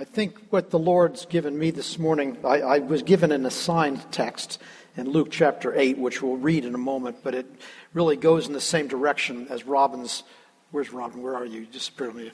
[0.00, 4.10] I think what the Lord's given me this morning, I, I, was given an assigned
[4.10, 4.58] text
[4.96, 7.44] in Luke chapter 8, which we'll read in a moment, but it
[7.92, 10.22] really goes in the same direction as Robin's.
[10.70, 11.20] Where's Robin?
[11.20, 11.66] Where are you?
[11.66, 12.30] Just me.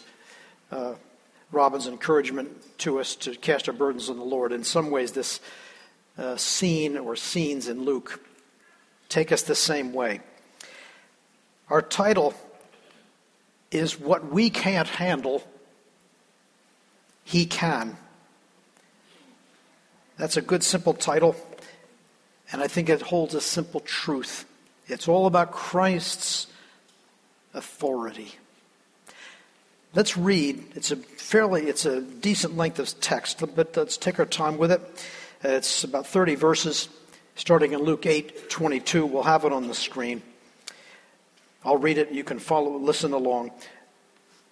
[0.71, 0.95] Uh,
[1.51, 4.53] Robin's encouragement to us to cast our burdens on the Lord.
[4.53, 5.41] In some ways, this
[6.17, 8.21] uh, scene or scenes in Luke
[9.09, 10.21] take us the same way.
[11.69, 12.33] Our title
[13.73, 15.43] is What We Can't Handle
[17.27, 17.97] he can.
[20.17, 21.35] That's a good, simple title,
[22.53, 24.47] and I think it holds a simple truth.
[24.87, 26.47] It's all about Christ's
[27.53, 28.37] authority.
[29.93, 30.63] Let's read.
[30.77, 34.71] It's a fairly, it's a decent length of text, but let's take our time with
[34.71, 34.81] it.
[35.43, 36.89] It's about 30 verses,
[37.35, 39.05] starting in Luke 8 22.
[39.05, 40.23] We'll have it on the screen.
[41.65, 42.13] I'll read it.
[42.13, 43.51] You can follow, listen along.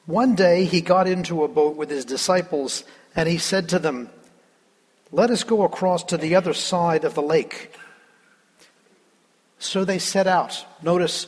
[0.07, 2.85] One day he got into a boat with his disciples,
[3.17, 4.11] and he said to them,
[5.13, 7.73] Let us go across to the other side of the lake.
[9.59, 10.65] So they set out.
[10.83, 11.27] Notice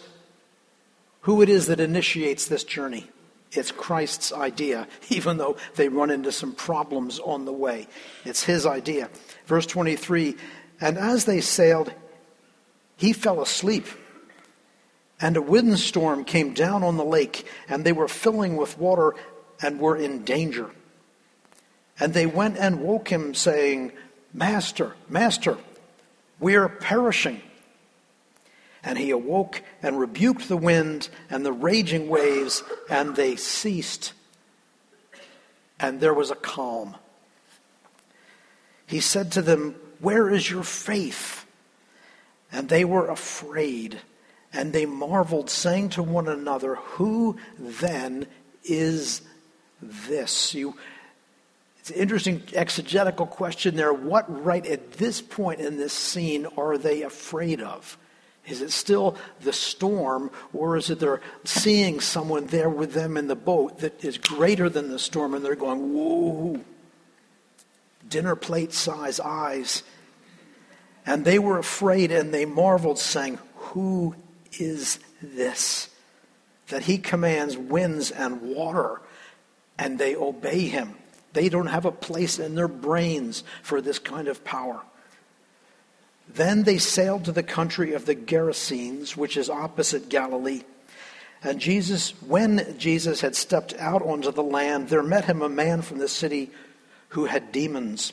[1.23, 3.09] who it is that initiates this journey.
[3.53, 7.89] It's Christ's idea, even though they run into some problems on the way.
[8.25, 9.09] It's his idea.
[9.47, 10.37] Verse 23
[10.81, 11.93] And as they sailed,
[12.97, 13.87] he fell asleep.
[15.21, 19.15] And a windstorm came down on the lake, and they were filling with water
[19.63, 20.71] and were in danger.
[21.99, 23.93] And they went and woke him, saying,
[24.35, 25.57] Master, Master,
[26.39, 27.41] we are perishing.
[28.85, 34.13] And he awoke and rebuked the wind and the raging waves, and they ceased.
[35.81, 36.97] And there was a calm.
[38.87, 41.47] He said to them, Where is your faith?
[42.53, 44.01] And they were afraid.
[44.57, 48.27] And they marveled, saying to one another, Who then
[48.65, 49.21] is
[49.83, 50.55] this?
[50.55, 50.75] You,
[51.79, 53.93] it's an interesting exegetical question there.
[53.93, 57.99] What right at this point in this scene are they afraid of?
[58.47, 63.29] Is it still the storm, or is it they're seeing someone there with them in
[63.29, 66.61] the boat that is greater than the storm and they're going, whoa,
[68.09, 69.83] dinner plate size eyes?
[71.05, 74.15] And they were afraid and they marveled, saying, Who
[74.61, 75.89] is this
[76.69, 79.01] that he commands winds and water
[79.79, 80.95] and they obey him.
[81.33, 84.81] They don't have a place in their brains for this kind of power.
[86.29, 90.63] Then they sailed to the country of the Gerasenes, which is opposite Galilee.
[91.43, 95.83] And Jesus, when Jesus had stepped out onto the land, there met him a man
[95.83, 96.51] from the city
[97.11, 98.13] who had demons.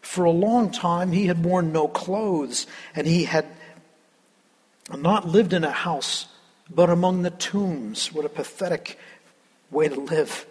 [0.00, 2.66] For a long time he had worn no clothes,
[2.96, 3.46] and he had
[4.98, 6.26] not lived in a house,
[6.68, 8.12] but among the tombs.
[8.12, 8.98] What a pathetic
[9.70, 10.46] way to live.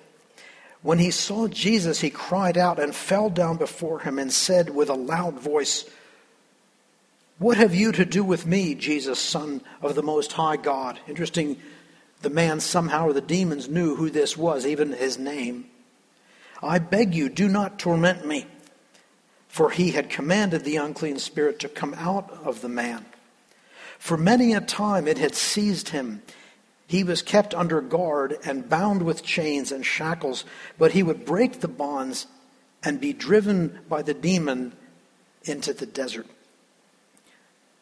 [0.82, 4.90] When he saw Jesus, he cried out and fell down before him and said with
[4.90, 5.84] a loud voice,
[7.38, 11.00] What have you to do with me, Jesus, Son of the Most High God?
[11.08, 11.58] Interesting,
[12.22, 15.66] the man somehow, or the demons, knew who this was, even his name.
[16.62, 18.46] I beg you, do not torment me.
[19.48, 23.06] For he had commanded the unclean spirit to come out of the man.
[24.00, 26.24] For many a time it had seized him.
[26.88, 30.44] He was kept under guard and bound with chains and shackles,
[30.80, 32.26] but he would break the bonds
[32.84, 34.74] and be driven by the demon
[35.44, 36.26] into the desert.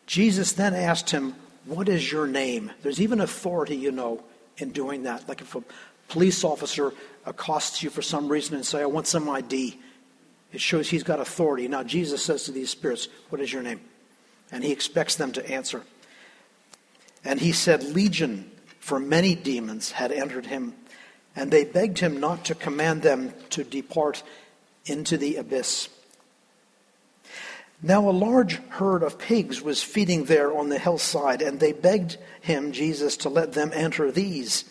[0.07, 1.35] Jesus then asked him,
[1.65, 2.71] What is your name?
[2.81, 4.23] There's even authority, you know,
[4.57, 5.29] in doing that.
[5.29, 5.63] Like if a
[6.09, 6.93] police officer
[7.25, 9.79] accosts you for some reason and say, I want some ID,
[10.51, 11.67] it shows he's got authority.
[11.67, 13.81] Now Jesus says to these spirits, What is your name?
[14.51, 15.83] And he expects them to answer.
[17.23, 20.73] And he said, Legion, for many demons had entered him,
[21.35, 24.23] and they begged him not to command them to depart
[24.85, 25.89] into the abyss.
[27.81, 32.17] Now, a large herd of pigs was feeding there on the hillside, and they begged
[32.41, 34.65] him, Jesus, to let them enter these.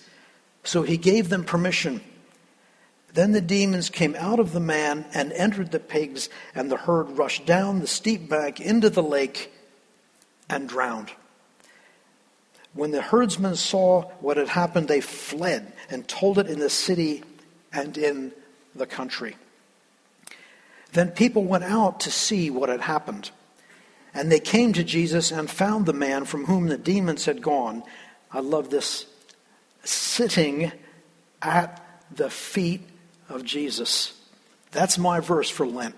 [0.64, 2.00] So he gave them permission.
[3.14, 7.16] Then the demons came out of the man and entered the pigs, and the herd
[7.16, 9.52] rushed down the steep bank into the lake
[10.50, 11.12] and drowned.
[12.76, 17.24] When the herdsmen saw what had happened, they fled and told it in the city
[17.72, 18.32] and in
[18.74, 19.36] the country.
[20.92, 23.30] Then people went out to see what had happened.
[24.12, 27.82] And they came to Jesus and found the man from whom the demons had gone.
[28.30, 29.06] I love this.
[29.82, 30.70] Sitting
[31.40, 31.82] at
[32.14, 32.82] the feet
[33.30, 34.12] of Jesus.
[34.70, 35.94] That's my verse for Lent.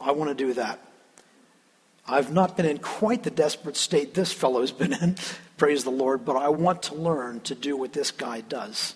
[0.00, 0.80] I want to do that.
[2.06, 5.16] I've not been in quite the desperate state this fellow's been in,
[5.56, 8.94] praise the Lord, but I want to learn to do what this guy does.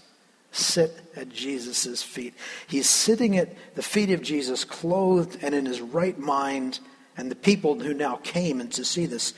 [0.50, 2.34] sit at Jesus' feet.
[2.66, 6.80] He's sitting at the feet of Jesus, clothed and in his right mind.
[7.16, 9.34] And the people who now came and to see this,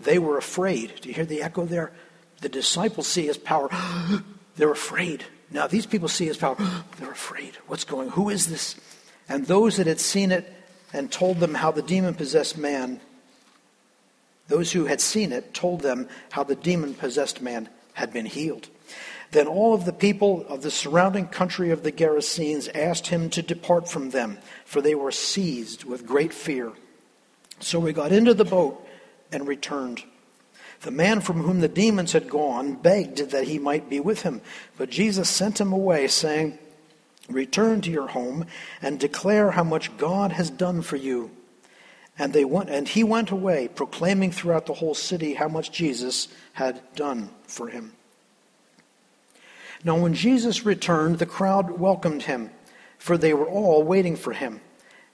[0.00, 0.94] they were afraid.
[1.00, 1.92] Do you hear the echo there?
[2.40, 3.68] The disciples see his power.
[4.56, 5.24] They're afraid.
[5.50, 6.56] Now these people see his power.
[6.98, 7.56] They're afraid.
[7.66, 8.10] What's going?
[8.10, 8.76] Who is this?
[9.28, 10.52] And those that had seen it
[10.92, 13.00] and told them how the demon possessed man,
[14.48, 18.68] those who had seen it told them how the demon possessed man had been healed.
[19.30, 23.42] Then all of the people of the surrounding country of the Gerasenes asked him to
[23.42, 26.72] depart from them, for they were seized with great fear.
[27.60, 28.86] So we got into the boat
[29.30, 30.02] and returned.
[30.80, 34.40] The man from whom the demons had gone begged that he might be with him,
[34.78, 36.58] but Jesus sent him away, saying,
[37.28, 38.46] Return to your home
[38.80, 41.30] and declare how much God has done for you.
[42.18, 46.28] And they went and he went away, proclaiming throughout the whole city how much Jesus
[46.54, 47.92] had done for him.
[49.84, 52.50] Now when Jesus returned, the crowd welcomed him,
[52.98, 54.60] for they were all waiting for him.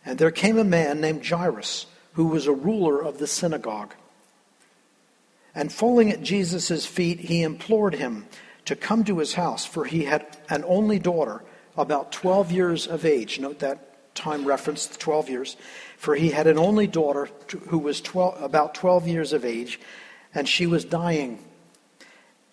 [0.06, 3.94] And there came a man named Jairus, who was a ruler of the synagogue.
[5.54, 8.26] And falling at Jesus' feet, he implored him
[8.64, 11.42] to come to his house, for he had an only daughter,
[11.76, 13.38] about 12 years of age.
[13.38, 15.56] Note that time reference, 12 years.
[15.96, 17.28] For he had an only daughter
[17.68, 19.80] who was 12, about 12 years of age,
[20.34, 21.38] and she was dying.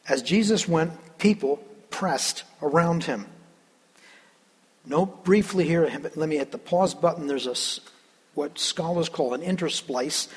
[0.08, 1.58] As Jesus went, people
[1.90, 3.28] pressed around him.
[4.86, 5.84] Note briefly here,
[6.16, 7.28] let me hit the pause button.
[7.28, 7.56] There's a,
[8.34, 10.28] what scholars call an intersplice.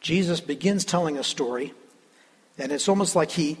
[0.00, 1.72] Jesus begins telling a story
[2.58, 3.56] and it's almost like he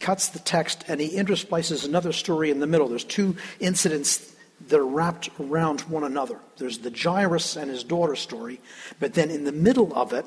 [0.00, 2.88] cuts the text and he intersplices another story in the middle.
[2.88, 4.34] There's two incidents
[4.68, 6.38] that are wrapped around one another.
[6.56, 8.60] There's the Jairus and his daughter story,
[8.98, 10.26] but then in the middle of it,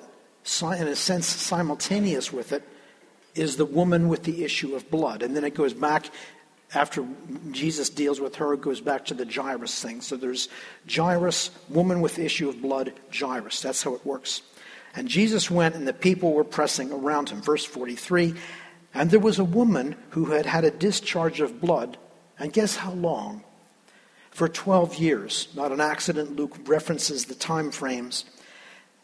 [0.62, 2.64] in a sense simultaneous with it,
[3.36, 5.24] is the woman with the issue of blood.
[5.24, 6.10] And then it goes back
[6.74, 7.06] after
[7.52, 10.02] Jesus deals with her, it goes back to the Jairus thing.
[10.02, 10.48] So there's
[10.90, 13.62] Jairus, woman with issue of blood, Jairus.
[13.62, 14.42] That's how it works.
[14.96, 17.42] And Jesus went, and the people were pressing around him.
[17.42, 18.36] Verse 43
[18.94, 21.98] And there was a woman who had had a discharge of blood,
[22.38, 23.44] and guess how long?
[24.32, 25.48] For 12 years.
[25.56, 28.26] Not an accident, Luke references the time frames.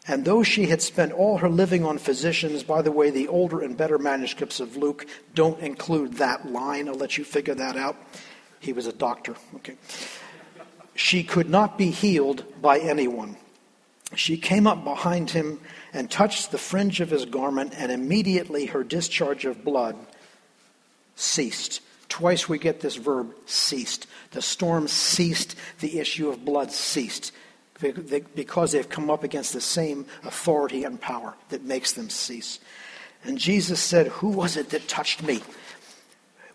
[0.06, 3.60] And though she had spent all her living on physicians, by the way, the older
[3.60, 6.88] and better manuscripts of Luke don't include that line.
[6.88, 7.96] I'll let you figure that out.
[8.58, 9.36] He was a doctor.
[9.56, 9.76] Okay.
[10.94, 13.36] She could not be healed by anyone.
[14.14, 15.60] She came up behind him
[15.92, 19.96] and touched the fringe of his garment, and immediately her discharge of blood
[21.14, 21.80] ceased.
[22.08, 24.06] Twice we get this verb ceased.
[24.30, 27.32] The storm ceased, the issue of blood ceased,
[28.34, 32.60] because they've come up against the same authority and power that makes them cease.
[33.24, 35.42] And Jesus said, Who was it that touched me?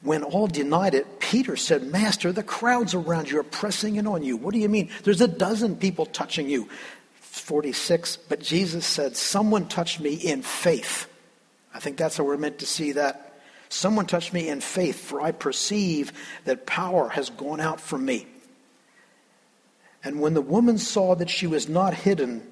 [0.01, 4.21] When all denied it, Peter said, Master, the crowds around you are pressing in on
[4.21, 4.35] you.
[4.35, 4.89] What do you mean?
[5.03, 6.67] There's a dozen people touching you.
[7.39, 11.07] 46, but Jesus said, Someone touched me in faith.
[11.73, 13.33] I think that's how we're meant to see that.
[13.69, 16.13] Someone touched me in faith, for I perceive
[16.45, 18.27] that power has gone out from me.
[20.03, 22.47] And when the woman saw that she was not hidden,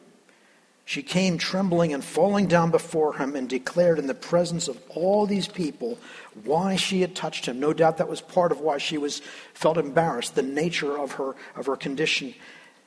[0.83, 5.27] she came trembling and falling down before him and declared in the presence of all
[5.27, 5.99] these people
[6.43, 7.59] why she had touched him.
[7.59, 9.21] No doubt that was part of why she was
[9.53, 12.33] felt embarrassed, the nature of her of her condition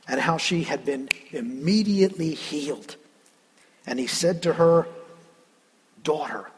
[0.06, 2.96] and how she had been immediately healed.
[3.86, 4.86] And he said to her,
[6.02, 6.50] Daughter,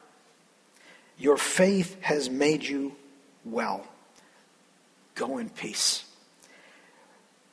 [1.19, 2.97] your faith has made you
[3.45, 3.87] well.
[5.15, 6.05] Go in peace.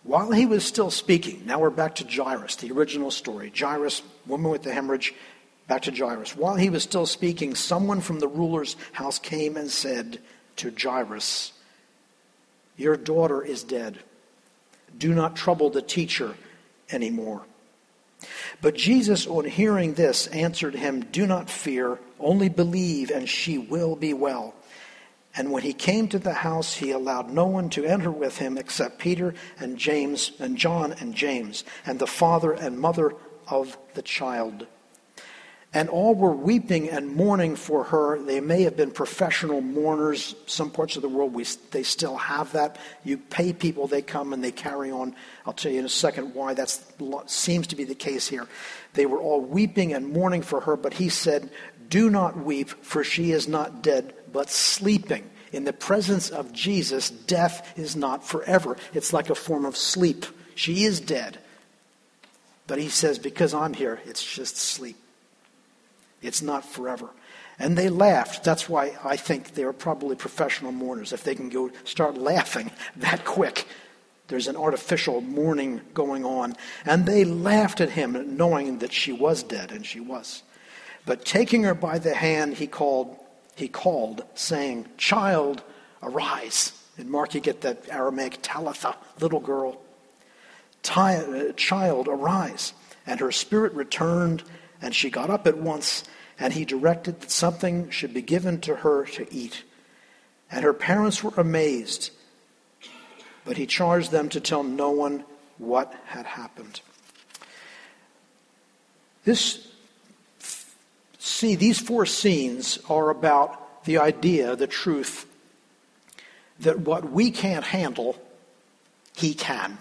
[0.04, 3.54] While he was still speaking, now we're back to Jairus, the original story.
[3.58, 5.14] Jairus, woman with the hemorrhage,
[5.68, 6.36] back to Jairus.
[6.36, 10.20] While he was still speaking, someone from the ruler's house came and said
[10.58, 11.54] to Jairus,
[12.76, 14.00] Your daughter is dead.
[14.98, 16.36] Do not trouble the teacher
[16.92, 17.44] anymore.
[18.62, 23.96] But Jesus, on hearing this, answered him, Do not fear, only believe, and she will
[23.96, 24.54] be well.
[25.36, 28.58] And when he came to the house, he allowed no one to enter with him
[28.58, 33.14] except Peter and James and John and James, and the father and mother
[33.48, 34.68] of the child.
[35.76, 38.22] And all were weeping and mourning for her.
[38.22, 40.36] They may have been professional mourners.
[40.46, 42.78] Some parts of the world, we, they still have that.
[43.04, 45.16] You pay people, they come and they carry on.
[45.48, 46.80] I'll tell you in a second why that
[47.26, 48.48] seems to be the case here.
[48.94, 51.50] They were all weeping and mourning for her, but he said,
[51.90, 55.28] Do not weep, for she is not dead, but sleeping.
[55.52, 58.78] In the presence of Jesus, death is not forever.
[58.94, 60.26] It's like a form of sleep.
[60.54, 61.40] She is dead.
[62.68, 64.98] But he says, Because I'm here, it's just sleep.
[66.24, 67.10] It's not forever.
[67.60, 68.44] And they laughed.
[68.44, 71.14] That's why I think they are probably professional mourners.
[71.14, 73.68] If they can go start laughing that quick,
[74.28, 76.56] there's an artificial mourning going on.
[76.86, 80.42] And they laughed at him, knowing that she was dead, and she was.
[81.06, 83.16] But taking her by the hand, he called,
[83.56, 85.62] he called, saying, Child,
[86.02, 86.72] arise.
[86.98, 89.82] In Mark, you get that Aramaic Talitha, little girl.
[90.96, 92.74] Uh, child, arise.
[93.06, 94.44] And her spirit returned,
[94.84, 96.04] and she got up at once,
[96.38, 99.64] and he directed that something should be given to her to eat.
[100.52, 102.12] And her parents were amazed,
[103.46, 105.24] but he charged them to tell no one
[105.58, 106.82] what had happened.
[109.24, 109.66] This,
[111.18, 115.26] see, these four scenes are about the idea, the truth,
[116.60, 118.18] that what we can't handle,
[119.16, 119.78] he can.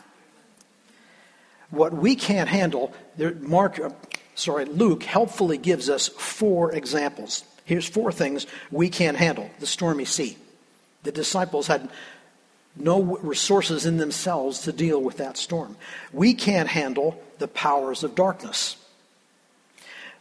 [1.70, 2.94] What we can't handle,
[3.40, 3.80] Mark,
[4.34, 7.44] sorry, Luke helpfully gives us four examples.
[7.64, 10.36] Here's four things we can't handle the stormy sea.
[11.02, 11.88] The disciples had
[12.76, 15.76] no resources in themselves to deal with that storm.
[16.12, 18.76] We can't handle the powers of darkness.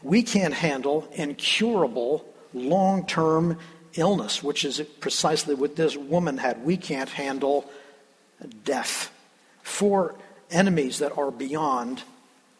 [0.03, 3.57] We can't handle incurable long term
[3.93, 6.63] illness, which is precisely what this woman had.
[6.63, 7.69] We can't handle
[8.65, 9.11] death.
[9.63, 10.15] Four
[10.49, 12.03] enemies that are beyond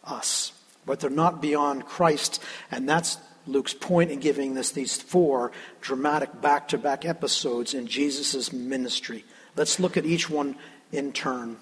[0.04, 0.52] us,
[0.86, 2.42] but they're not beyond Christ.
[2.70, 7.86] And that's Luke's point in giving us these four dramatic back to back episodes in
[7.86, 9.24] Jesus' ministry.
[9.56, 10.56] Let's look at each one
[10.92, 11.56] in turn.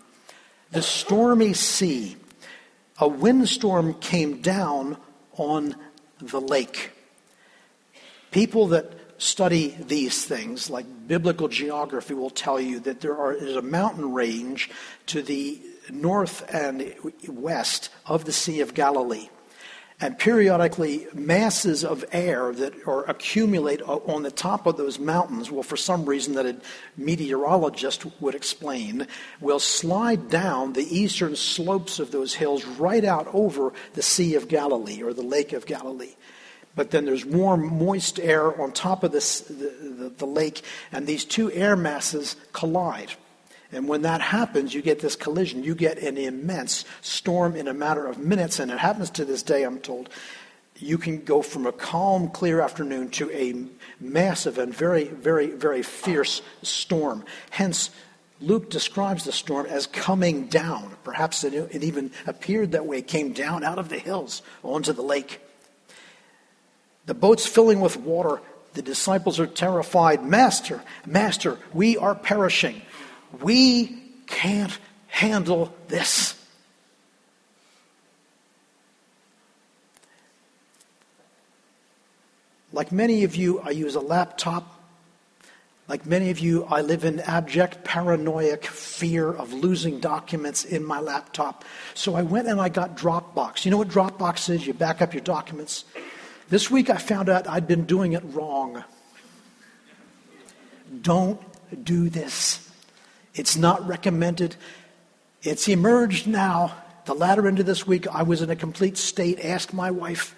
[0.72, 2.16] The stormy sea.
[2.98, 4.98] A windstorm came down
[5.32, 5.74] on
[6.20, 6.90] the lake.
[8.30, 13.56] People that study these things, like biblical geography, will tell you that there are, is
[13.56, 14.70] a mountain range
[15.06, 16.94] to the north and
[17.28, 19.28] west of the Sea of Galilee.
[20.02, 25.62] And periodically, masses of air that are accumulate on the top of those mountains, well,
[25.62, 26.56] for some reason that a
[26.96, 29.06] meteorologist would explain,
[29.42, 34.49] will slide down the eastern slopes of those hills right out over the Sea of
[34.49, 36.14] Galilee or the Lake of Galilee.
[36.75, 41.06] But then there's warm, moist air on top of this, the, the, the lake, and
[41.06, 43.12] these two air masses collide.
[43.72, 45.62] And when that happens, you get this collision.
[45.62, 48.58] You get an immense storm in a matter of minutes.
[48.58, 50.08] And it happens to this day, I'm told.
[50.76, 53.54] You can go from a calm, clear afternoon to a
[54.00, 57.24] massive and very, very, very fierce storm.
[57.50, 57.90] Hence,
[58.40, 60.96] Luke describes the storm as coming down.
[61.04, 63.02] Perhaps it, it even appeared that way.
[63.02, 65.40] Came down out of the hills onto the lake.
[67.06, 68.40] The boat's filling with water.
[68.72, 70.24] The disciples are terrified.
[70.24, 72.80] Master, Master, we are perishing.
[73.40, 74.76] We can't
[75.08, 76.34] handle this.
[82.72, 84.76] Like many of you, I use a laptop.
[85.88, 91.00] Like many of you, I live in abject paranoid fear of losing documents in my
[91.00, 91.64] laptop.
[91.94, 93.64] So I went and I got Dropbox.
[93.64, 94.66] You know what Dropbox is?
[94.66, 95.84] You back up your documents.
[96.49, 98.84] This week I found out I'd been doing it wrong.
[101.02, 101.40] Don't
[101.84, 102.69] do this.
[103.34, 104.56] It's not recommended.
[105.42, 106.75] It's emerged now.
[107.06, 109.44] The latter end of this week, I was in a complete state.
[109.44, 110.34] Asked my wife.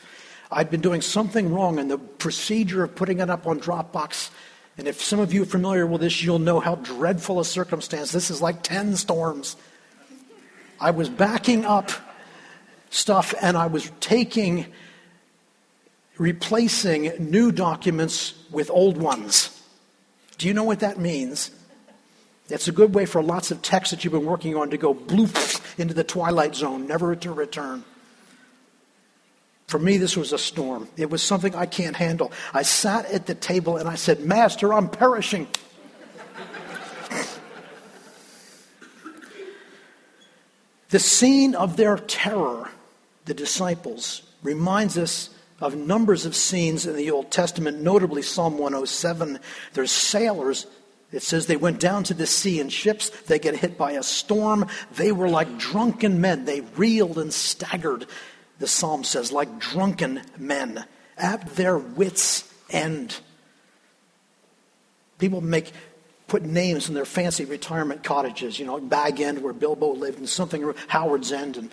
[0.50, 4.30] I'd been doing something wrong in the procedure of putting it up on Dropbox.
[4.76, 8.12] And if some of you are familiar with this, you'll know how dreadful a circumstance.
[8.12, 9.56] This is like 10 storms.
[10.80, 11.90] I was backing up
[12.90, 14.66] stuff and I was taking,
[16.18, 19.62] replacing new documents with old ones.
[20.38, 21.50] Do you know what that means?
[22.48, 24.94] It's a good way for lots of texts that you've been working on to go
[24.94, 27.84] bloop into the twilight zone, never to return.
[29.68, 30.88] For me, this was a storm.
[30.98, 32.30] It was something I can't handle.
[32.52, 35.46] I sat at the table and I said, Master, I'm perishing.
[40.90, 42.68] the scene of their terror,
[43.24, 49.38] the disciples, reminds us of numbers of scenes in the Old Testament, notably Psalm 107.
[49.72, 50.66] There's sailors
[51.12, 53.10] it says they went down to the sea in ships.
[53.10, 54.66] They get hit by a storm.
[54.92, 56.46] They were like drunken men.
[56.46, 58.06] They reeled and staggered,
[58.58, 60.84] the psalm says, like drunken men
[61.18, 63.18] at their wits' end.
[65.18, 65.72] People make
[66.28, 70.28] put names in their fancy retirement cottages, you know, Bag End where Bilbo lived, and
[70.28, 71.70] something Howard's End, and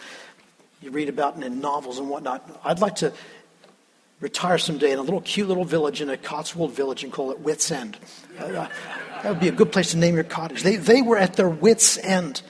[0.82, 2.60] you read about in novels and whatnot.
[2.66, 3.14] I'd like to
[4.20, 7.40] retire someday in a little cute little village in a Cotswold village and call it
[7.40, 7.98] Wits End.
[8.38, 8.68] Uh,
[9.24, 10.64] that would be a good place to name your cottage.
[10.64, 12.42] They, they were at their wits' end.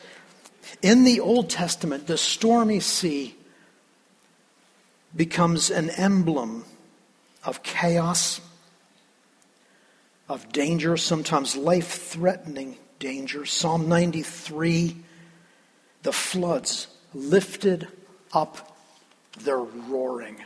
[0.81, 3.35] In the Old Testament, the stormy sea
[5.15, 6.65] becomes an emblem
[7.43, 8.39] of chaos
[10.27, 13.45] of danger, sometimes life threatening danger.
[13.45, 15.03] Psalm 93
[16.03, 17.87] the floods lifted
[18.31, 18.77] up
[19.39, 20.37] their roaring.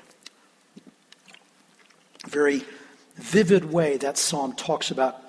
[2.34, 2.64] Very
[3.16, 5.22] vivid way that psalm talks about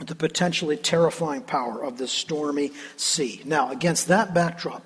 [0.00, 3.42] the potentially terrifying power of the stormy sea.
[3.44, 4.82] Now, against that backdrop,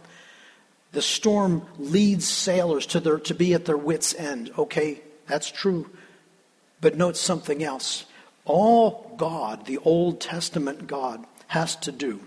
[0.93, 4.51] the storm leads sailors to, their, to be at their wits' end.
[4.59, 5.89] Okay, that's true.
[6.81, 8.05] But note something else.
[8.45, 12.21] All God, the Old Testament God, has to do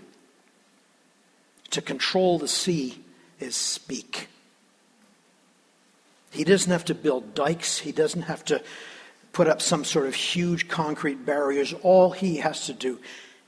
[1.70, 3.02] to control the sea
[3.40, 4.28] is speak.
[6.30, 8.62] He doesn't have to build dikes, he doesn't have to
[9.34, 11.74] put up some sort of huge concrete barriers.
[11.82, 12.98] All he has to do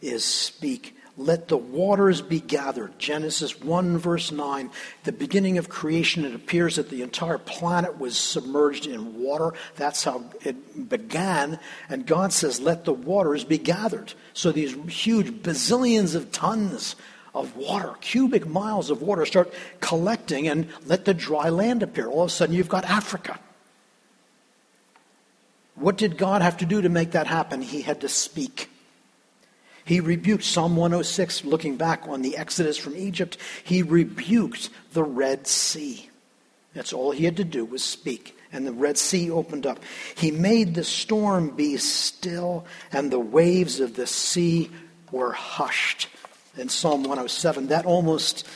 [0.02, 0.96] is speak.
[1.18, 2.98] Let the waters be gathered.
[2.98, 4.70] Genesis 1, verse 9.
[5.04, 9.54] The beginning of creation, it appears that the entire planet was submerged in water.
[9.76, 11.58] That's how it began.
[11.88, 14.12] And God says, Let the waters be gathered.
[14.34, 16.96] So these huge bazillions of tons
[17.34, 22.08] of water, cubic miles of water, start collecting and let the dry land appear.
[22.08, 23.38] All of a sudden, you've got Africa.
[25.76, 27.62] What did God have to do to make that happen?
[27.62, 28.70] He had to speak.
[29.84, 35.46] He rebuked Psalm 106, looking back on the Exodus from Egypt, he rebuked the Red
[35.46, 36.10] Sea.
[36.74, 38.36] That's all he had to do was speak.
[38.52, 39.78] And the Red Sea opened up.
[40.16, 44.70] He made the storm be still, and the waves of the sea
[45.12, 46.08] were hushed.
[46.56, 48.48] In Psalm 107, that almost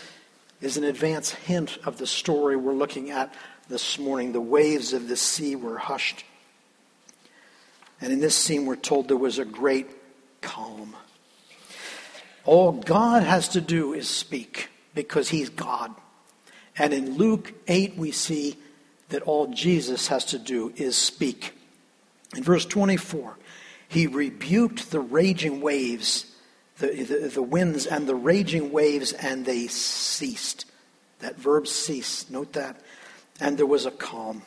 [0.61, 3.33] is an advance hint of the story we're looking at
[3.69, 4.33] this morning.
[4.33, 6.25] The waves of the sea were hushed.
[8.01, 9.89] And in this scene, we're told there was a great
[10.41, 10.97] calm.
[12.45, 15.95] All God has to do is speak because he's God.
[16.77, 18.57] And in Luke 8, we see
[19.11, 21.53] that all Jesus has to do is speak.
[22.35, 23.37] In verse 24,
[23.89, 26.27] he rebuked the raging waves,
[26.79, 30.65] the, the, the, winds and the raging waves, and they ceased.
[31.19, 32.81] That verb cease, note that.
[33.41, 34.43] And there was a calm.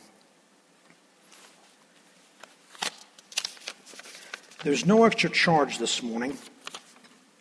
[4.63, 6.38] There's no extra charge this morning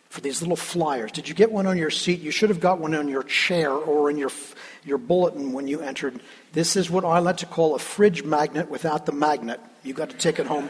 [0.09, 1.09] for these little flyers.
[1.09, 2.19] Did you get one on your seat?
[2.19, 4.29] You should have got one on your chair or in your,
[4.83, 6.19] your bulletin when you entered.
[6.51, 9.61] This is what I like to call a fridge magnet without the magnet.
[9.83, 10.69] You've got to take it home,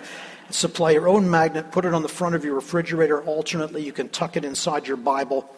[0.52, 3.84] supply your own magnet, put it on the front of your refrigerator alternately.
[3.84, 5.50] You can tuck it inside your Bible.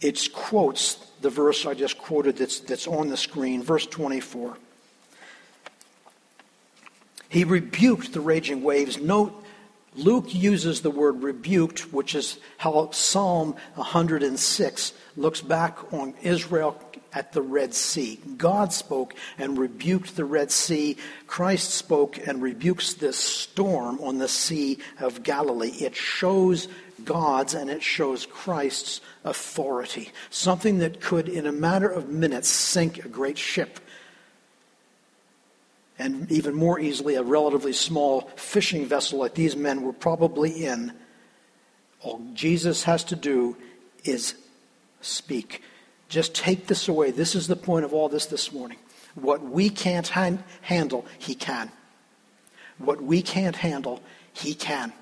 [0.00, 4.56] It quotes the verse I just quoted that's, that's on the screen, verse 24.
[7.30, 9.00] He rebuked the raging waves.
[9.00, 9.44] Note
[9.98, 16.80] Luke uses the word rebuked, which is how Psalm 106 looks back on Israel
[17.12, 18.20] at the Red Sea.
[18.36, 20.96] God spoke and rebuked the Red Sea.
[21.26, 25.74] Christ spoke and rebukes this storm on the Sea of Galilee.
[25.80, 26.68] It shows
[27.04, 30.12] God's and it shows Christ's authority.
[30.30, 33.80] Something that could, in a matter of minutes, sink a great ship
[35.98, 40.92] and even more easily a relatively small fishing vessel like these men were probably in,
[42.00, 43.56] all Jesus has to do
[44.04, 44.34] is
[45.00, 45.62] speak.
[46.08, 47.10] Just take this away.
[47.10, 48.78] This is the point of all this this morning.
[49.14, 51.70] What we can't han- handle, he can.
[52.78, 54.00] What we can't handle,
[54.32, 54.92] he can.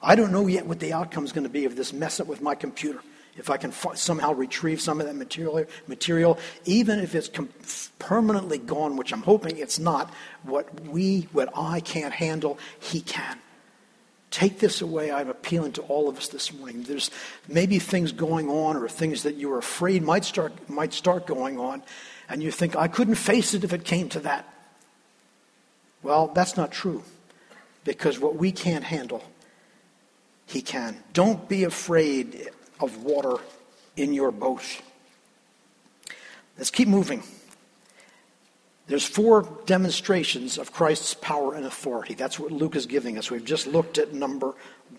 [0.00, 2.28] I don't know yet what the outcome is going to be of this mess up
[2.28, 3.00] with my computer
[3.36, 7.30] if I can somehow retrieve some of that material, material, even if it's
[7.98, 13.38] permanently gone, which I'm hoping it's not, what we, what I can't handle, He can.
[14.30, 15.12] Take this away.
[15.12, 16.82] I'm appealing to all of us this morning.
[16.82, 17.10] There's
[17.48, 21.82] maybe things going on or things that you're afraid might start, might start going on,
[22.28, 24.52] and you think, I couldn't face it if it came to that.
[26.02, 27.02] Well, that's not true.
[27.84, 29.22] Because what we can't handle,
[30.46, 31.02] He can.
[31.12, 33.42] Don't be afraid of water
[33.96, 34.62] in your boat.
[36.56, 37.22] Let's keep moving.
[38.86, 42.14] There's four demonstrations of Christ's power and authority.
[42.14, 43.30] That's what Luke is giving us.
[43.30, 44.54] We've just looked at number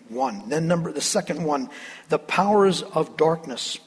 [0.08, 0.48] one.
[0.48, 1.70] Then number the second one,
[2.10, 3.78] the powers of darkness.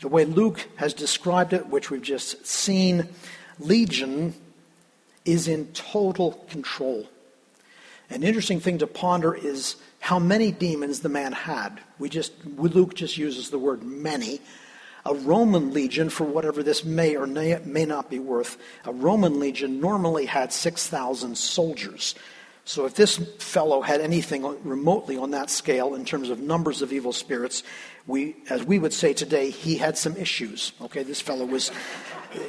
[0.00, 3.08] The way Luke has described it, which we've just seen,
[3.58, 4.34] Legion
[5.24, 7.06] is in total control.
[8.10, 11.80] An interesting thing to ponder is how many demons the man had.
[11.98, 14.40] We just Luke just uses the word many.
[15.06, 19.80] A Roman legion, for whatever this may or may not be worth, a Roman legion
[19.80, 22.14] normally had 6,000 soldiers.
[22.64, 26.92] So if this fellow had anything remotely on that scale in terms of numbers of
[26.92, 27.62] evil spirits,
[28.06, 30.72] we, as we would say today, he had some issues.
[30.82, 31.70] Okay, this fellow was,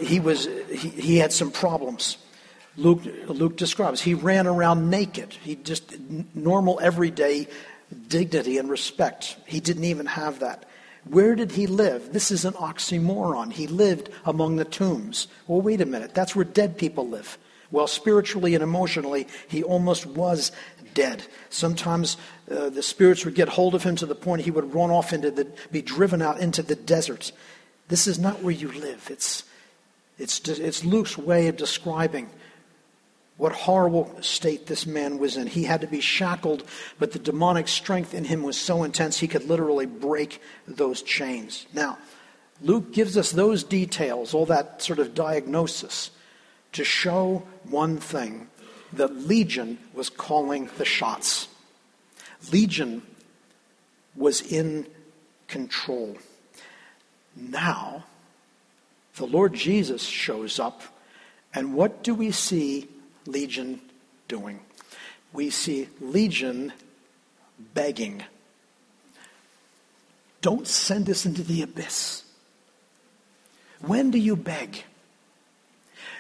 [0.02, 2.18] he was, he, he had some problems.
[2.78, 4.02] Luke, Luke describes.
[4.02, 5.34] He ran around naked.
[5.34, 5.98] He just
[6.34, 7.48] normal everyday
[8.08, 9.38] dignity and respect.
[9.46, 10.66] He didn't even have that.
[11.06, 12.14] Where did he live?
[12.14, 13.52] This is an oxymoron.
[13.52, 15.28] He lived among the tombs.
[15.48, 16.14] Well, wait a minute.
[16.14, 17.38] That's where dead people live.
[17.72, 20.52] Well, spiritually and emotionally, he almost was
[20.94, 21.24] dead.
[21.50, 22.18] Sometimes
[22.50, 25.14] uh, the spirits would get hold of him to the point he would run off
[25.14, 27.32] into the, be driven out into the desert.
[27.88, 29.08] This is not where you live.
[29.10, 29.44] It's,
[30.20, 32.30] it's, it's Luke's way of describing
[33.42, 35.48] what horrible state this man was in.
[35.48, 36.64] He had to be shackled,
[37.00, 41.66] but the demonic strength in him was so intense he could literally break those chains.
[41.74, 41.98] Now,
[42.62, 46.12] Luke gives us those details, all that sort of diagnosis,
[46.74, 48.48] to show one thing
[48.94, 51.48] that Legion was calling the shots.
[52.52, 53.02] Legion
[54.16, 54.86] was in
[55.48, 56.16] control.
[57.36, 58.04] Now,
[59.16, 60.84] the Lord Jesus shows up,
[61.56, 62.88] and what do we see
[63.26, 63.82] Legion
[64.28, 64.60] doing?
[65.34, 66.74] We see Legion
[67.74, 68.24] begging.
[70.42, 72.24] Don't send us into the abyss.
[73.82, 74.84] When do you beg?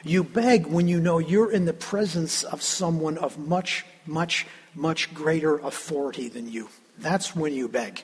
[0.03, 5.13] You beg when you know you're in the presence of someone of much, much, much
[5.13, 6.69] greater authority than you.
[6.97, 8.03] That's when you beg.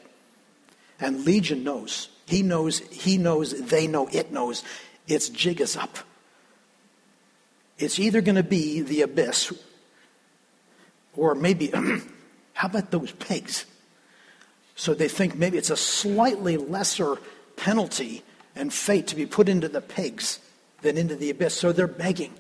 [1.00, 2.10] And Legion knows.
[2.28, 4.64] He knows, he knows, they know, it knows.
[5.08, 5.98] Its jig is up.
[7.78, 9.54] It's either going to be the abyss,
[11.16, 11.68] or maybe,
[12.54, 13.66] how about those pigs?
[14.76, 17.18] So they think maybe it's a slightly lesser
[17.56, 18.24] penalty
[18.56, 20.40] and fate to be put into the pigs
[20.82, 21.56] than into the abyss.
[21.56, 22.34] So they're begging.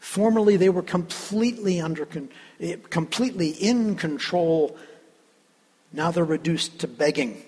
[0.00, 2.06] Formerly, they were completely under,
[2.60, 4.76] eh, completely in control.
[5.92, 7.42] Now they're reduced to begging.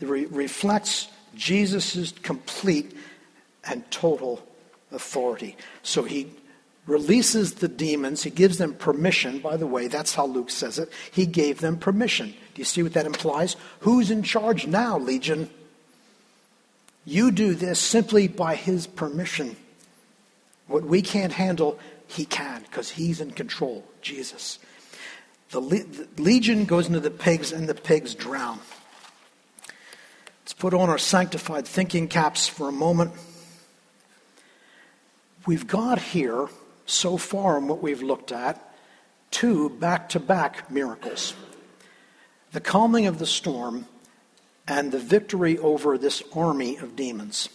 [0.00, 2.96] It reflects Jesus' complete
[3.64, 4.42] and total
[4.94, 5.56] authority.
[5.82, 6.30] So he
[6.86, 8.22] releases the demons.
[8.22, 9.38] He gives them permission.
[9.38, 10.90] By the way, that's how Luke says it.
[11.10, 12.28] He gave them permission.
[12.28, 13.56] Do you see what that implies?
[13.80, 15.50] Who's in charge now, Legion?
[17.04, 19.56] You do this simply by his permission.
[20.66, 24.58] What we can't handle, he can, because he's in control, Jesus.
[25.50, 28.58] The, le- the legion goes into the pigs, and the pigs drown.
[30.42, 33.12] Let's put on our sanctified thinking caps for a moment.
[35.46, 36.48] We've got here,
[36.86, 38.74] so far in what we've looked at,
[39.30, 41.34] two back to back miracles
[42.52, 43.84] the calming of the storm
[44.68, 47.48] and the victory over this army of demons.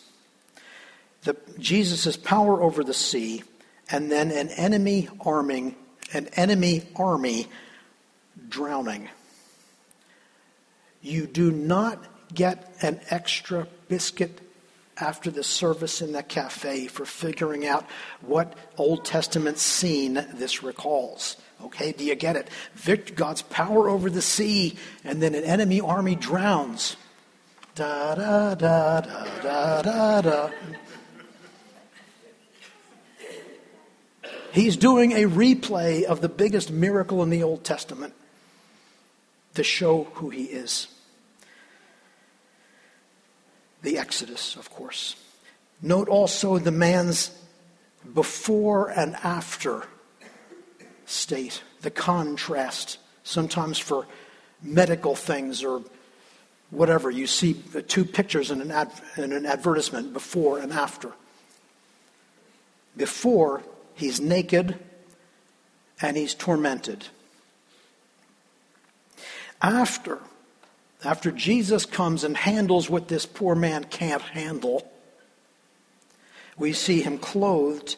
[1.58, 3.43] Jesus' power over the sea,
[3.89, 5.75] and then an enemy arming,
[6.13, 7.47] an enemy army
[8.49, 9.10] drowning.
[11.02, 14.41] You do not get an extra biscuit
[14.99, 17.85] after the service in the cafe for figuring out
[18.21, 21.38] what Old Testament scene this recalls.
[21.63, 22.49] Okay, do you get it?
[22.73, 26.95] Vict- God's power over the sea, and then an enemy army drowns.
[27.75, 30.49] Da da da da da da da.
[34.51, 38.13] He's doing a replay of the biggest miracle in the Old Testament
[39.53, 40.88] to show who he is.
[43.81, 45.15] The Exodus, of course.
[45.81, 47.31] Note also the man's
[48.13, 49.85] before and after
[51.05, 54.05] state, the contrast, sometimes for
[54.61, 55.81] medical things or
[56.69, 57.09] whatever.
[57.09, 57.53] You see
[57.87, 61.13] two pictures in an, ad, in an advertisement before and after.
[62.95, 63.63] Before,
[63.95, 64.77] he's naked
[66.01, 67.07] and he's tormented.
[69.61, 70.19] After,
[71.03, 74.89] after Jesus comes and handles what this poor man can't handle,
[76.57, 77.95] we see him clothed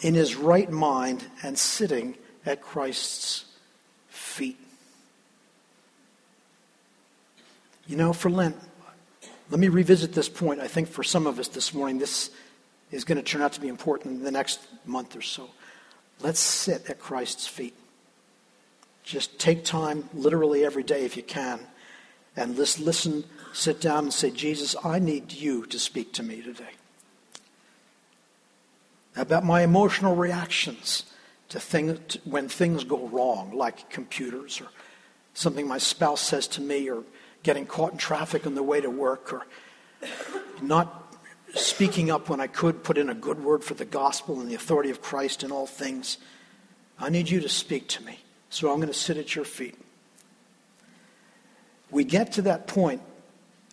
[0.00, 3.44] in his right mind and sitting at Christ's
[4.08, 4.58] feet.
[7.86, 8.56] You know, for Lent,
[9.50, 10.60] let me revisit this point.
[10.60, 12.30] I think for some of us this morning, this
[12.90, 15.50] is going to turn out to be important in the next month or so.
[16.20, 17.74] Let's sit at Christ's feet.
[19.04, 21.60] Just take time, literally every day if you can,
[22.36, 26.42] and just listen, sit down and say, Jesus, I need you to speak to me
[26.42, 26.74] today.
[29.16, 31.04] About my emotional reactions
[31.48, 34.68] to things to when things go wrong, like computers or
[35.32, 37.02] something my spouse says to me, or
[37.42, 39.46] getting caught in traffic on the way to work, or
[40.60, 41.16] not
[41.54, 44.54] speaking up when I could put in a good word for the gospel and the
[44.54, 46.18] authority of Christ in all things.
[46.98, 48.20] I need you to speak to me.
[48.50, 49.78] So I'm going to sit at your feet.
[51.90, 53.02] We get to that point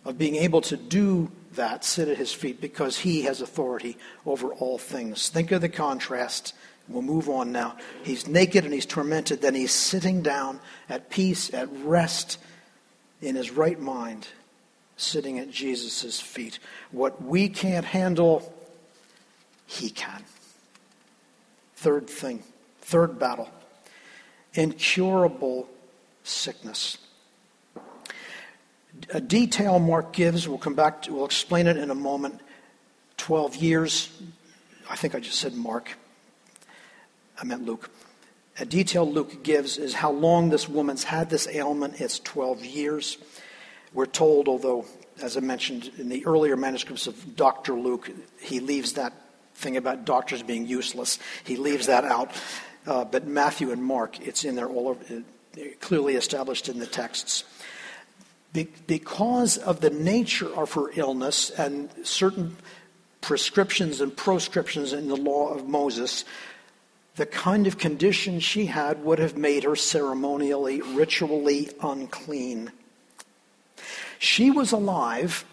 [0.04, 3.96] of being able to do that, sit at his feet, because he has authority
[4.26, 5.28] over all things.
[5.28, 6.52] Think of the contrast
[6.88, 7.76] We'll move on now.
[8.02, 9.40] He's naked and he's tormented.
[9.40, 12.38] Then he's sitting down at peace, at rest,
[13.22, 14.28] in his right mind,
[14.96, 16.58] sitting at Jesus' feet.
[16.90, 18.52] What we can't handle,
[19.66, 20.24] he can.
[21.76, 22.42] Third thing,
[22.80, 23.50] third battle
[24.56, 25.68] incurable
[26.22, 26.98] sickness.
[29.10, 32.40] A detail Mark gives, we'll come back to, we'll explain it in a moment.
[33.16, 34.10] 12 years,
[34.88, 35.96] I think I just said Mark.
[37.40, 37.90] I meant Luke.
[38.58, 42.00] A detail Luke gives is how long this woman's had this ailment.
[42.00, 43.18] It's 12 years.
[43.92, 44.86] We're told, although,
[45.20, 47.74] as I mentioned in the earlier manuscripts of Dr.
[47.74, 49.12] Luke, he leaves that
[49.54, 51.18] thing about doctors being useless.
[51.44, 52.30] He leaves that out.
[52.86, 56.86] Uh, but Matthew and Mark, it's in there all over, uh, clearly established in the
[56.86, 57.44] texts.
[58.54, 62.56] Be- because of the nature of her illness and certain
[63.20, 66.24] prescriptions and proscriptions in the law of Moses,
[67.16, 72.72] the kind of condition she had would have made her ceremonially, ritually unclean.
[74.18, 75.44] She was alive,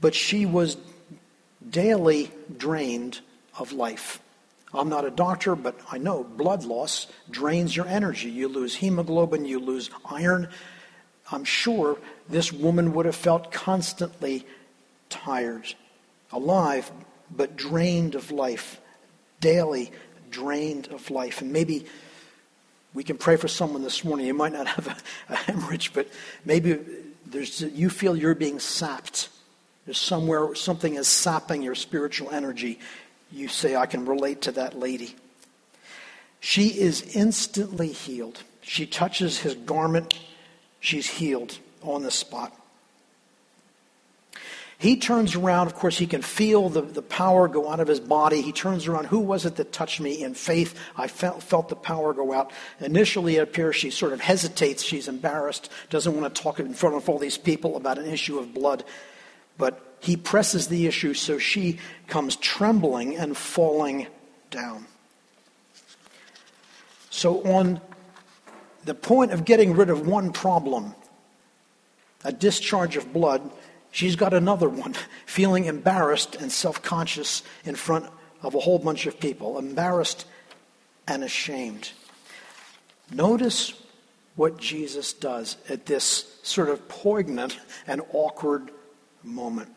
[0.00, 0.76] but she was
[1.68, 3.20] daily drained
[3.58, 4.20] of life.
[4.72, 8.30] I'm not a doctor, but I know blood loss drains your energy.
[8.30, 10.48] You lose hemoglobin, you lose iron.
[11.30, 14.46] I'm sure this woman would have felt constantly
[15.08, 15.74] tired
[16.32, 16.90] alive,
[17.30, 18.80] but drained of life,
[19.40, 19.92] daily
[20.30, 21.40] drained of life.
[21.40, 21.86] And maybe
[22.94, 24.26] we can pray for someone this morning.
[24.26, 26.08] You might not have a, a hemorrhage, but
[26.44, 26.78] maybe
[27.26, 29.28] there's, you feel you're being sapped.
[29.84, 32.78] There's somewhere something is sapping your spiritual energy.
[33.32, 35.16] You say, I can relate to that lady.
[36.40, 38.42] She is instantly healed.
[38.62, 40.14] She touches his garment,
[40.86, 42.56] she's healed on the spot.
[44.78, 45.66] He turns around.
[45.66, 48.42] Of course, he can feel the, the power go out of his body.
[48.42, 49.06] He turns around.
[49.06, 50.78] Who was it that touched me in faith?
[50.96, 52.52] I felt, felt the power go out.
[52.78, 54.82] Initially, it appears she sort of hesitates.
[54.82, 58.38] She's embarrassed, doesn't want to talk in front of all these people about an issue
[58.38, 58.84] of blood.
[59.58, 64.06] But he presses the issue, so she comes trembling and falling
[64.50, 64.86] down.
[67.08, 67.80] So, on
[68.86, 70.94] the point of getting rid of one problem,
[72.24, 73.50] a discharge of blood,
[73.96, 74.94] She's got another one,
[75.26, 78.04] feeling embarrassed and self conscious in front
[78.42, 80.26] of a whole bunch of people, embarrassed
[81.08, 81.92] and ashamed.
[83.10, 83.72] Notice
[84.34, 88.70] what Jesus does at this sort of poignant and awkward
[89.22, 89.74] moment.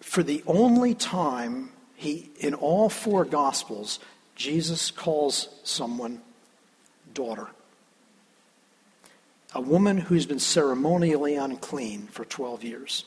[0.00, 3.98] For the only time he in all four gospels
[4.36, 6.22] Jesus calls someone
[7.12, 7.48] daughter
[9.56, 13.04] a woman who's been ceremonially unclean for 12 years.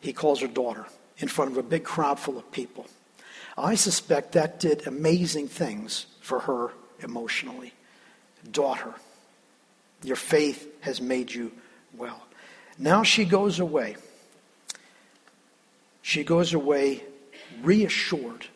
[0.00, 0.86] He calls her daughter
[1.18, 2.88] in front of a big crowd full of people.
[3.56, 7.72] I suspect that did amazing things for her emotionally.
[8.50, 8.92] Daughter,
[10.02, 11.52] your faith has made you
[11.96, 12.20] well.
[12.76, 13.94] Now she goes away.
[16.00, 17.04] She goes away
[17.62, 18.46] reassured.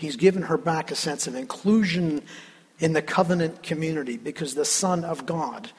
[0.00, 2.22] He's given her back a sense of inclusion
[2.78, 5.72] in the covenant community because the Son of God,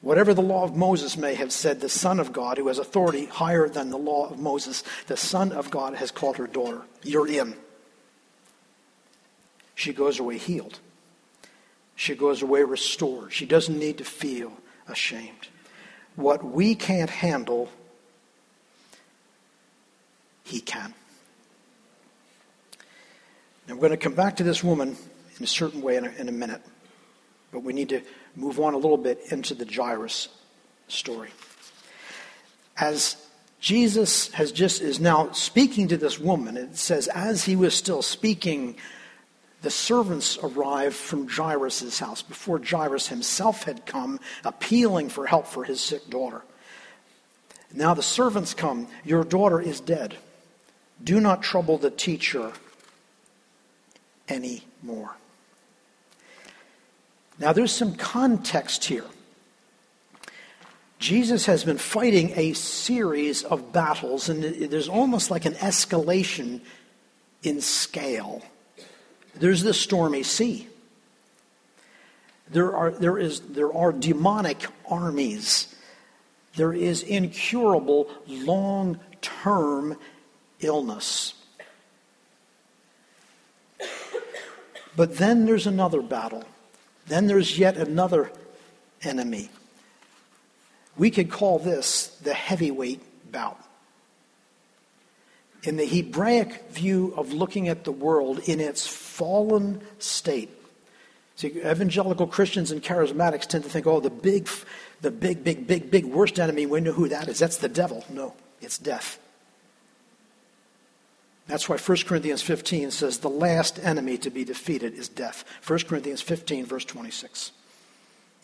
[0.00, 3.26] whatever the law of Moses may have said, the Son of God, who has authority
[3.26, 6.80] higher than the law of Moses, the Son of God has called her daughter.
[7.02, 7.54] You're in.
[9.74, 10.78] She goes away healed.
[11.96, 13.34] She goes away restored.
[13.34, 14.54] She doesn't need to feel
[14.88, 15.48] ashamed.
[16.16, 17.68] What we can't handle,
[20.44, 20.94] He can.
[23.68, 24.96] Now, we're going to come back to this woman
[25.36, 26.62] in a certain way in a, in a minute.
[27.52, 28.00] But we need to
[28.34, 30.28] move on a little bit into the Jairus
[30.88, 31.28] story.
[32.78, 33.16] As
[33.60, 38.00] Jesus has just is now speaking to this woman, it says, as he was still
[38.00, 38.76] speaking,
[39.60, 45.64] the servants arrived from Jairus' house before Jairus himself had come, appealing for help for
[45.64, 46.42] his sick daughter.
[47.74, 50.16] Now the servants come, Your daughter is dead.
[51.04, 52.52] Do not trouble the teacher
[54.28, 55.16] anymore.
[57.38, 59.04] Now, there's some context here.
[60.98, 66.60] Jesus has been fighting a series of battles, and there's almost like an escalation
[67.44, 68.42] in scale.
[69.36, 70.66] There's the stormy sea.
[72.50, 75.74] There are, there, is, there are demonic armies.
[76.56, 79.96] There is incurable long term
[80.60, 81.34] illness.
[84.98, 86.42] But then there's another battle.
[87.06, 88.32] Then there's yet another
[89.00, 89.48] enemy.
[90.96, 93.60] We could call this the heavyweight bout.
[95.62, 100.50] in the Hebraic view of looking at the world in its fallen state.
[101.36, 104.48] See, evangelical Christians and charismatics tend to think, oh, the big,
[105.00, 107.38] the big, big, big, big worst enemy, we know who that is.
[107.38, 108.04] That's the devil.
[108.10, 109.20] No, it's death.
[111.48, 115.44] That's why 1 Corinthians 15 says the last enemy to be defeated is death.
[115.66, 117.52] 1 Corinthians 15, verse 26.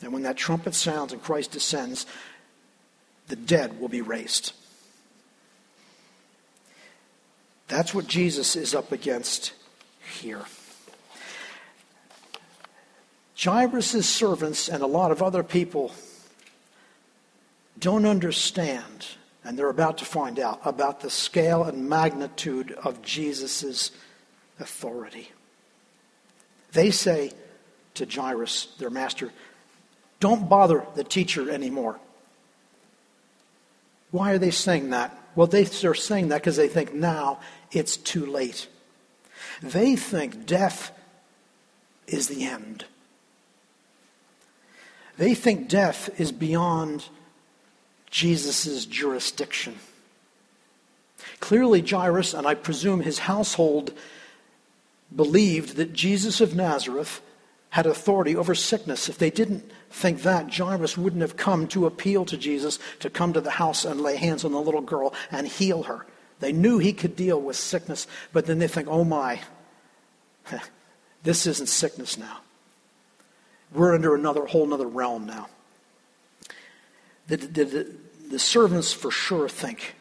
[0.03, 2.07] And when that trumpet sounds and Christ descends,
[3.29, 4.55] the dead will be raised.
[7.69, 9.53] That's what Jesus is up against
[10.21, 10.45] here.
[13.39, 15.93] Jairus' servants and a lot of other people
[17.79, 19.09] don't understand,
[19.45, 23.91] and they're about to find out, about the scale and magnitude of Jesus'
[24.59, 25.31] authority.
[26.73, 27.33] They say
[27.95, 29.31] to Jairus, their master,
[30.19, 32.01] don't bother the teacher anymore.
[34.11, 35.17] Why are they saying that?
[35.35, 38.69] Well, they are saying that because they think now it's too late.
[39.63, 40.93] They think death
[42.07, 42.85] is the end.
[45.17, 47.09] They think death is beyond
[48.15, 49.77] Jesus' jurisdiction.
[51.41, 53.93] Clearly, Jairus, and I presume his household,
[55.15, 57.21] believed that Jesus of Nazareth
[57.71, 59.09] had authority over sickness.
[59.09, 63.33] If they didn't think that, Jairus wouldn't have come to appeal to Jesus to come
[63.33, 66.07] to the house and lay hands on the little girl and heal her.
[66.39, 69.41] They knew he could deal with sickness, but then they think, oh my,
[71.25, 72.43] this isn't sickness now.
[73.73, 75.49] We're under another whole other realm now.
[77.27, 77.97] The, the,
[78.35, 79.95] the servants for sure think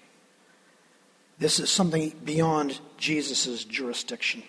[1.37, 4.41] this is something beyond Jesus' jurisdiction.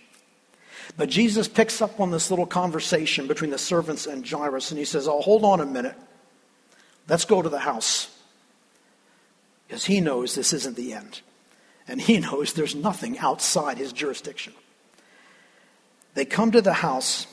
[0.96, 4.86] But Jesus picks up on this little conversation between the servants and Jairus, and he
[4.86, 5.96] says, Oh, hold on a minute.
[7.06, 8.10] Let's go to the house.
[9.68, 11.20] Because he knows this isn't the end.
[11.86, 14.54] And he knows there's nothing outside his jurisdiction.
[16.14, 17.26] They come to the house.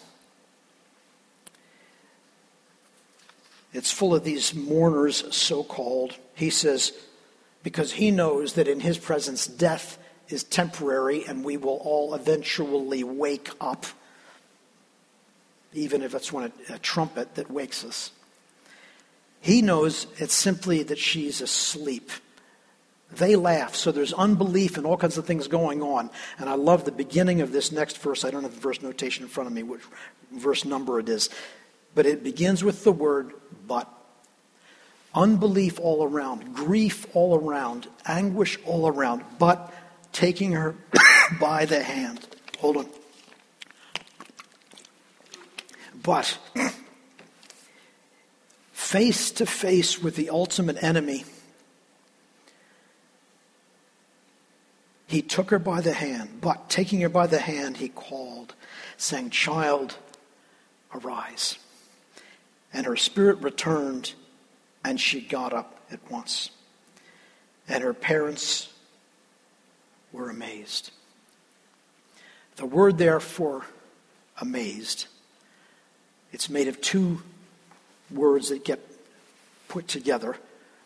[3.74, 6.18] It's full of these mourners, so called.
[6.36, 6.92] He says,
[7.64, 9.98] because he knows that in his presence death
[10.30, 13.86] is temporary and we will all eventually wake up,
[15.74, 18.12] even if it's when a, a trumpet that wakes us.
[19.40, 22.12] He knows it's simply that she's asleep.
[23.12, 26.10] They laugh, so there's unbelief and all kinds of things going on.
[26.38, 28.24] And I love the beginning of this next verse.
[28.24, 29.82] I don't have the verse notation in front of me, which
[30.32, 31.30] verse number it is.
[31.94, 33.34] But it begins with the word
[33.68, 33.92] but.
[35.14, 39.74] Unbelief all around, grief all around, anguish all around, but
[40.14, 40.76] taking her
[41.40, 42.26] by the hand.
[42.60, 42.88] Hold on.
[46.02, 46.38] But
[48.72, 51.26] face to face with the ultimate enemy,
[55.08, 56.40] he took her by the hand.
[56.40, 58.56] But taking her by the hand, he called,
[58.96, 59.98] saying, Child,
[60.96, 61.58] arise.
[62.74, 64.14] And her spirit returned,
[64.84, 66.52] and she got up at once.
[67.68, 68.70] And her parents
[70.12, 70.92] were amazed.
[72.56, 73.66] The word there for
[74.40, 75.08] amazed,
[76.32, 77.22] it's made of two
[78.10, 78.80] words that get
[79.68, 80.36] put together.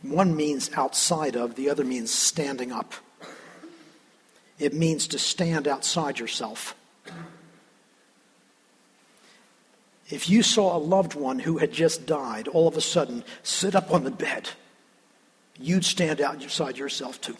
[0.02, 2.94] One means outside of, the other means standing up.
[4.60, 6.76] It means to stand outside yourself.
[10.10, 13.76] If you saw a loved one who had just died all of a sudden sit
[13.76, 14.50] up on the bed,
[15.60, 17.36] you'd stand outside yourself too.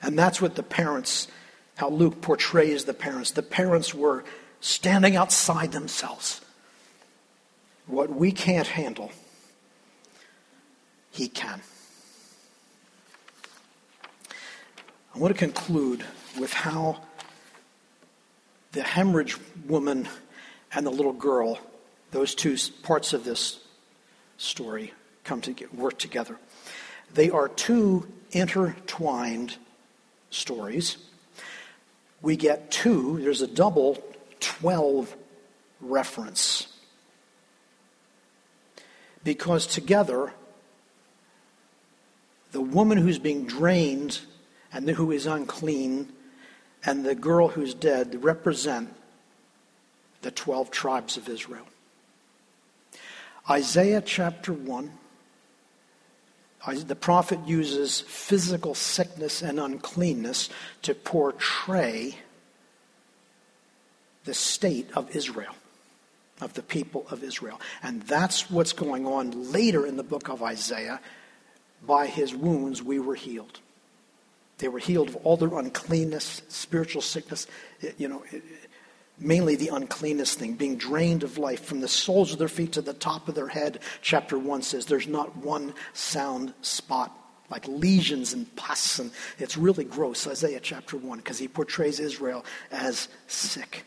[0.00, 1.26] And that's what the parents,
[1.76, 3.32] how Luke portrays the parents.
[3.32, 4.24] The parents were
[4.60, 6.40] standing outside themselves.
[7.86, 9.10] What we can't handle,
[11.10, 11.62] he can.
[15.14, 16.04] I want to conclude
[16.38, 17.00] with how
[18.70, 20.06] the hemorrhage woman
[20.72, 21.58] and the little girl,
[22.10, 23.60] those two parts of this
[24.36, 24.92] story,
[25.24, 26.38] come to get, work together.
[27.14, 29.56] They are two intertwined
[30.30, 30.96] stories,
[32.20, 34.02] we get two, there's a double
[34.40, 35.16] 12
[35.80, 36.66] reference.
[39.24, 40.32] Because together,
[42.52, 44.20] the woman who's being drained
[44.72, 46.12] and who is unclean
[46.84, 48.94] and the girl who's dead represent
[50.22, 51.66] the 12 tribes of Israel.
[53.48, 54.90] Isaiah chapter 1
[56.76, 60.50] the prophet uses physical sickness and uncleanness
[60.82, 62.16] to portray
[64.24, 65.54] the state of Israel,
[66.40, 67.60] of the people of Israel.
[67.82, 71.00] And that's what's going on later in the book of Isaiah.
[71.86, 73.60] By his wounds we were healed.
[74.58, 77.46] They were healed of all their uncleanness, spiritual sickness,
[77.96, 78.24] you know,
[79.20, 82.82] mainly the uncleanness thing, being drained of life from the soles of their feet to
[82.82, 83.80] the top of their head.
[84.02, 87.12] Chapter 1 says there's not one sound spot,
[87.50, 88.98] like lesions and pus.
[88.98, 93.84] And it's really gross, Isaiah chapter 1, because he portrays Israel as sick.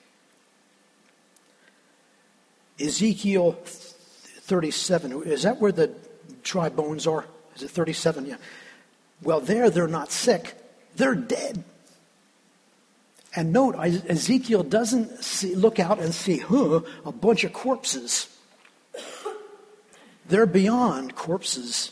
[2.80, 5.94] Ezekiel 37, is that where the
[6.44, 7.26] dry bones are?
[7.56, 8.26] Is it 37?
[8.26, 8.38] Yeah.
[9.22, 10.56] Well, there they're not sick,
[10.96, 11.64] they're dead.
[13.36, 18.28] And note, Ezekiel doesn't see, look out and see, huh, a bunch of corpses.
[20.28, 21.92] They're beyond corpses.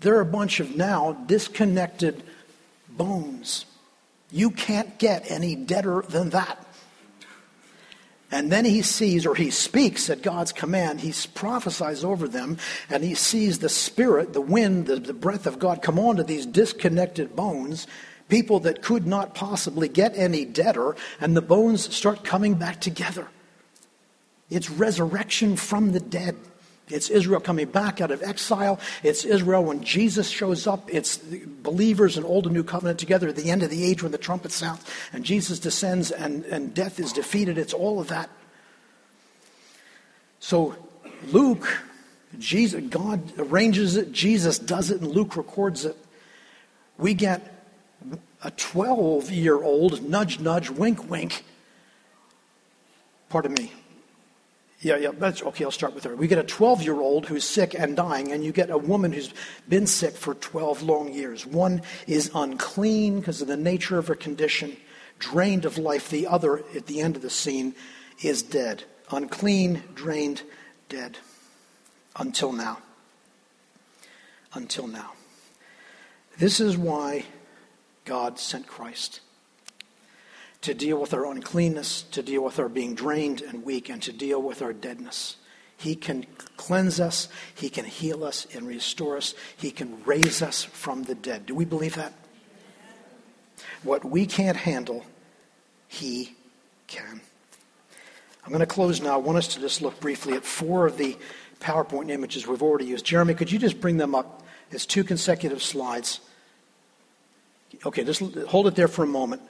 [0.00, 2.22] They're a bunch of now disconnected
[2.88, 3.64] bones.
[4.30, 6.62] You can't get any deader than that.
[8.30, 12.58] And then he sees, or he speaks at God's command, he prophesies over them,
[12.90, 16.44] and he sees the Spirit, the wind, the, the breath of God come onto these
[16.44, 17.86] disconnected bones,
[18.28, 23.28] people that could not possibly get any deader, and the bones start coming back together.
[24.50, 26.36] It's resurrection from the dead.
[26.88, 28.78] It's Israel coming back out of exile.
[29.02, 30.92] It's Israel when Jesus shows up.
[30.92, 34.12] It's believers in Old and New Covenant together at the end of the age when
[34.12, 37.58] the trumpet sounds and Jesus descends and, and death is defeated.
[37.58, 38.30] It's all of that.
[40.38, 40.76] So
[41.32, 41.66] Luke,
[42.38, 45.96] Jesus, God arranges it, Jesus does it, and Luke records it.
[46.98, 47.55] We get
[48.42, 51.44] a 12 year old, nudge, nudge, wink, wink.
[53.28, 53.72] Pardon me.
[54.80, 55.64] Yeah, yeah, that's okay.
[55.64, 56.14] I'll start with her.
[56.14, 59.12] We get a 12 year old who's sick and dying, and you get a woman
[59.12, 59.32] who's
[59.68, 61.46] been sick for 12 long years.
[61.46, 64.76] One is unclean because of the nature of her condition,
[65.18, 66.10] drained of life.
[66.10, 67.74] The other, at the end of the scene,
[68.22, 68.84] is dead.
[69.10, 70.42] Unclean, drained,
[70.88, 71.18] dead.
[72.16, 72.78] Until now.
[74.52, 75.12] Until now.
[76.38, 77.24] This is why
[78.06, 79.20] God sent Christ
[80.62, 84.12] to deal with our uncleanness, to deal with our being drained and weak, and to
[84.12, 85.36] deal with our deadness.
[85.76, 86.26] He can
[86.56, 91.14] cleanse us, He can heal us and restore us, He can raise us from the
[91.14, 91.46] dead.
[91.46, 92.14] Do we believe that?
[93.82, 95.04] What we can't handle,
[95.86, 96.34] He
[96.86, 97.20] can.
[98.44, 99.14] I'm going to close now.
[99.14, 101.16] I want us to just look briefly at four of the
[101.60, 103.04] PowerPoint images we've already used.
[103.04, 104.44] Jeremy, could you just bring them up?
[104.70, 106.20] It's two consecutive slides.
[107.84, 109.42] Okay, just hold it there for a moment.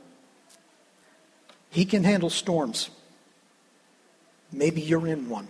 [1.71, 2.91] He can handle storms.
[4.53, 5.49] Maybe you're in one.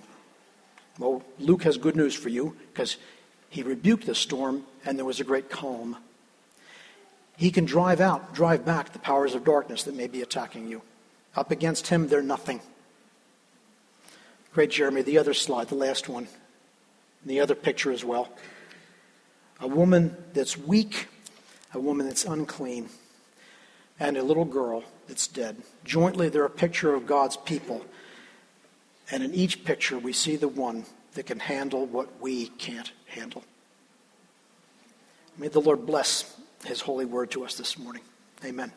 [0.99, 2.97] Well, Luke has good news for you because
[3.51, 5.97] he rebuked the storm and there was a great calm.
[7.37, 10.83] He can drive out, drive back the powers of darkness that may be attacking you.
[11.35, 12.61] Up against him, they're nothing.
[14.55, 15.03] Great, Jeremy.
[15.03, 16.29] The other slide, the last one.
[17.27, 18.29] The other picture as well.
[19.61, 21.09] A woman that's weak
[21.77, 22.89] a woman that's unclean,
[24.01, 25.57] and a little girl that's dead.
[25.85, 27.85] Jointly, they're a picture of God's people.
[29.11, 33.45] And in each picture, we see the one that can handle what we can't handle.
[35.39, 38.03] May the Lord bless his holy word to us this morning.
[38.45, 38.73] Amen.